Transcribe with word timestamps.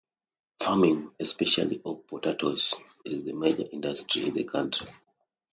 Farming, 0.63 1.13
especially 1.19 1.79
of 1.85 2.07
potatoes, 2.07 2.73
is 3.05 3.23
the 3.23 3.33
major 3.33 3.65
industry 3.71 4.23
in 4.29 4.33
the 4.33 4.43
county. 4.45 4.87